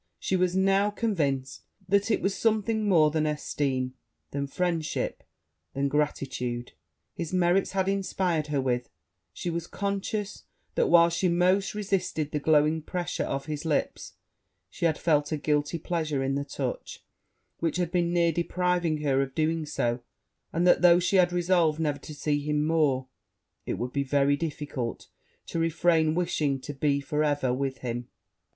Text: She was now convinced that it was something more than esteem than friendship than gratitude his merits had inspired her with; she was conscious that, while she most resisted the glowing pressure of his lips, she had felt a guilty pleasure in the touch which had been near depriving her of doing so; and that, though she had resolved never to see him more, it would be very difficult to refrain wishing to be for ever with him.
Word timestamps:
She 0.17 0.35
was 0.35 0.55
now 0.55 0.89
convinced 0.89 1.61
that 1.87 2.09
it 2.09 2.23
was 2.23 2.33
something 2.33 2.89
more 2.89 3.11
than 3.11 3.27
esteem 3.27 3.93
than 4.31 4.47
friendship 4.47 5.21
than 5.75 5.89
gratitude 5.89 6.71
his 7.13 7.31
merits 7.31 7.73
had 7.73 7.87
inspired 7.87 8.47
her 8.47 8.59
with; 8.59 8.89
she 9.31 9.51
was 9.51 9.67
conscious 9.67 10.45
that, 10.73 10.87
while 10.89 11.11
she 11.11 11.27
most 11.27 11.75
resisted 11.75 12.31
the 12.31 12.39
glowing 12.39 12.81
pressure 12.81 13.25
of 13.25 13.45
his 13.45 13.63
lips, 13.63 14.13
she 14.71 14.85
had 14.87 14.97
felt 14.97 15.31
a 15.31 15.37
guilty 15.37 15.77
pleasure 15.77 16.23
in 16.23 16.33
the 16.33 16.45
touch 16.45 17.03
which 17.59 17.77
had 17.77 17.91
been 17.91 18.11
near 18.11 18.31
depriving 18.31 19.01
her 19.03 19.21
of 19.21 19.35
doing 19.35 19.67
so; 19.67 19.99
and 20.51 20.65
that, 20.65 20.81
though 20.81 20.99
she 20.99 21.17
had 21.17 21.31
resolved 21.31 21.79
never 21.79 21.99
to 21.99 22.15
see 22.15 22.39
him 22.41 22.65
more, 22.65 23.05
it 23.67 23.75
would 23.75 23.93
be 23.93 24.01
very 24.03 24.35
difficult 24.35 25.09
to 25.45 25.59
refrain 25.59 26.15
wishing 26.15 26.59
to 26.59 26.73
be 26.73 26.99
for 27.01 27.23
ever 27.23 27.53
with 27.53 27.77
him. 27.85 28.07